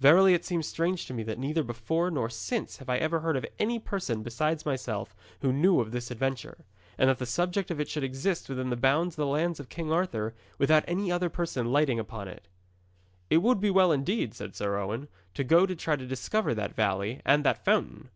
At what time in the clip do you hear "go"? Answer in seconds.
15.42-15.64